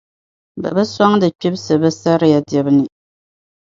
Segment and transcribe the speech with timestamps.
[0.61, 2.85] Bɛ bi sɔŋdi kpibisi bɛ saria dibu ni.